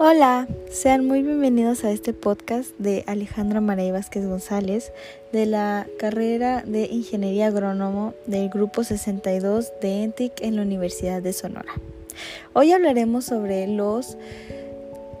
[0.00, 4.92] Hola, sean muy bienvenidos a este podcast de Alejandra Maray Vázquez González
[5.32, 11.32] de la carrera de Ingeniería Agrónomo del Grupo 62 de ENTIC en la Universidad de
[11.32, 11.72] Sonora.
[12.52, 14.16] Hoy hablaremos sobre los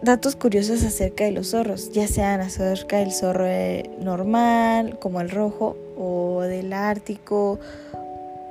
[0.02, 5.30] datos curiosos acerca de los zorros, ya sean acerca del zorro eh, normal, como el
[5.30, 7.58] rojo, o del ártico,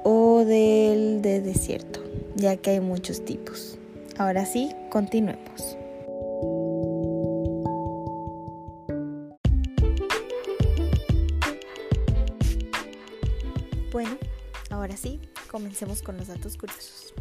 [0.04, 2.02] o del de desierto,
[2.36, 3.78] ya que hay muchos tipos.
[4.18, 5.78] Ahora sí, continuemos.
[14.70, 17.14] Ahora sí, comencemos con los datos curiosos.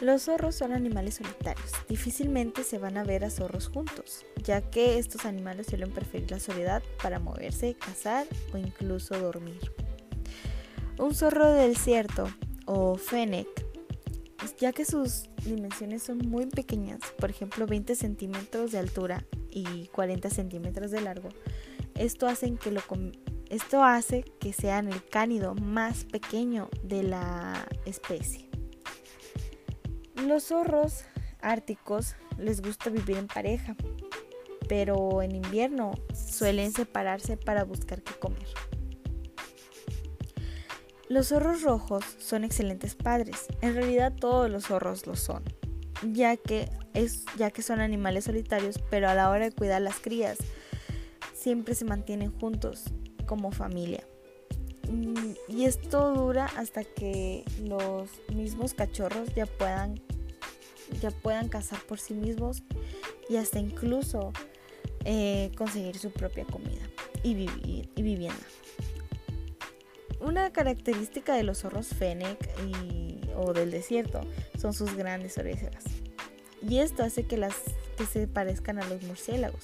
[0.00, 1.72] Los zorros son animales solitarios.
[1.88, 6.40] Difícilmente se van a ver a zorros juntos, ya que estos animales suelen preferir la
[6.40, 9.60] soledad para moverse, cazar o incluso dormir.
[10.98, 12.28] Un zorro del desierto
[12.64, 13.48] o fennec,
[14.58, 20.30] ya que sus dimensiones son muy pequeñas, por ejemplo 20 centímetros de altura y 40
[20.30, 21.28] centímetros de largo,
[21.94, 22.80] esto hace que lo
[23.50, 28.48] esto hace que sean el cánido más pequeño de la especie.
[30.14, 31.04] Los zorros
[31.40, 33.74] árticos les gusta vivir en pareja,
[34.68, 38.46] pero en invierno suelen separarse para buscar qué comer.
[41.08, 43.46] Los zorros rojos son excelentes padres.
[43.62, 45.42] En realidad todos los zorros lo son,
[46.12, 49.98] ya que, es, ya que son animales solitarios, pero a la hora de cuidar las
[49.98, 50.38] crías
[51.34, 52.92] siempre se mantienen juntos
[53.26, 54.06] como familia.
[54.88, 60.00] Mm, y esto dura hasta que los mismos cachorros ya puedan,
[61.00, 62.62] ya puedan cazar por sí mismos
[63.28, 64.32] y hasta incluso
[65.04, 66.82] eh, conseguir su propia comida
[67.22, 67.30] y,
[67.94, 68.44] y vivienda.
[70.20, 72.38] Una característica de los zorros fennec
[73.36, 74.20] o del desierto
[74.58, 75.84] son sus grandes orejas.
[76.60, 77.54] Y esto hace que, las,
[77.96, 79.62] que se parezcan a los murciélagos.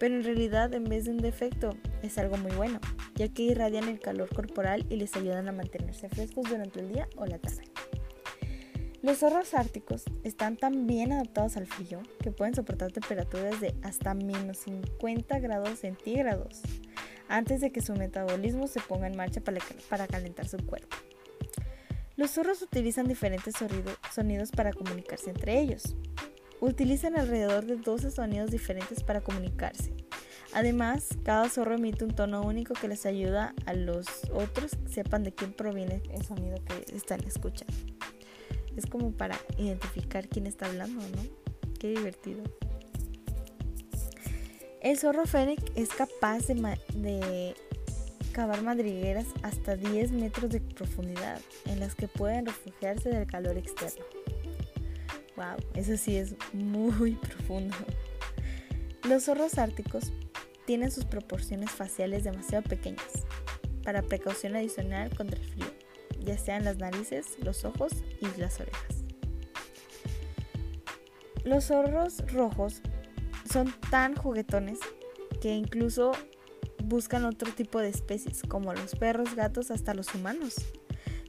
[0.00, 2.80] Pero en realidad, en vez de un defecto, es algo muy bueno,
[3.14, 7.08] ya que irradian el calor corporal y les ayudan a mantenerse frescos durante el día
[7.16, 7.64] o la tarde.
[9.04, 14.14] Los zorros árticos están tan bien adaptados al frío que pueden soportar temperaturas de hasta
[14.14, 16.62] menos 50 grados centígrados
[17.28, 20.96] antes de que su metabolismo se ponga en marcha para, calentar su cuerpo.
[22.16, 23.54] Los zorros utilizan diferentes
[24.10, 25.96] sonidos para comunicarse entre ellos.
[26.60, 29.92] Utilizan alrededor de 12 sonidos diferentes para comunicarse,
[30.54, 35.24] Además, cada zorro emite un tono único que les ayuda a los otros que sepan
[35.24, 37.74] de quién proviene el sonido que están escuchando.
[38.76, 41.22] Es como para identificar quién está hablando, ¿no?
[41.80, 42.44] Qué divertido.
[44.80, 46.54] El zorro fennec es capaz de,
[46.94, 47.56] de
[48.30, 54.04] cavar madrigueras hasta 10 metros de profundidad en las que pueden refugiarse del calor externo.
[55.34, 57.74] Wow, eso sí es muy profundo.
[59.02, 60.12] Los zorros árticos
[60.66, 63.24] tienen sus proporciones faciales demasiado pequeñas
[63.84, 65.66] para precaución adicional contra el frío,
[66.20, 69.04] ya sean las narices, los ojos y las orejas.
[71.44, 72.80] Los zorros rojos
[73.50, 74.78] son tan juguetones
[75.42, 76.12] que incluso
[76.82, 80.54] buscan otro tipo de especies, como los perros, gatos, hasta los humanos.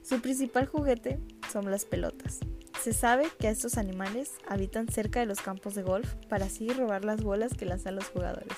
[0.02, 1.20] Su principal juguete
[1.52, 2.40] son las pelotas.
[2.82, 7.04] Se sabe que estos animales habitan cerca de los campos de golf para así robar
[7.04, 8.56] las bolas que lanzan los jugadores.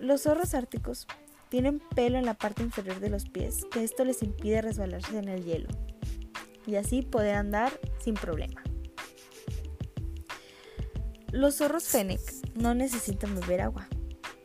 [0.00, 1.06] Los zorros árticos
[1.50, 5.28] tienen pelo en la parte inferior de los pies, que esto les impide resbalarse en
[5.28, 5.68] el hielo
[6.66, 8.62] y así poder andar sin problema.
[11.32, 12.20] Los zorros fennec
[12.54, 13.88] no necesitan beber agua,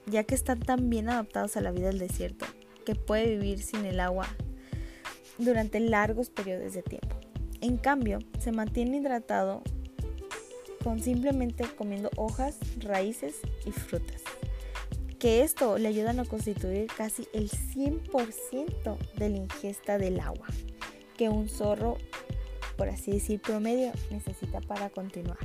[0.08, 2.46] ya que están tan bien adaptados a la vida del desierto
[2.86, 4.28] que puede vivir sin el agua
[5.38, 7.16] durante largos periodos de tiempo.
[7.62, 9.64] En cambio, se mantiene hidratado
[10.84, 13.36] con simplemente comiendo hojas, raíces
[13.66, 14.22] y frutas
[15.20, 20.48] que esto le ayudan a constituir casi el 100% de la ingesta del agua
[21.18, 21.98] que un zorro,
[22.78, 25.38] por así decir, promedio necesita para continuar.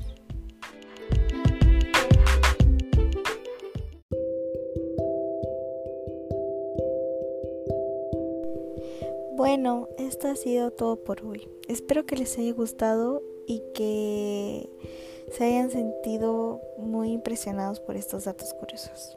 [9.37, 11.49] Bueno, esto ha sido todo por hoy.
[11.69, 14.69] Espero que les haya gustado y que
[15.33, 19.17] se hayan sentido muy impresionados por estos datos curiosos.